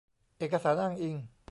[0.37, 1.15] เอกสารอ้างอิง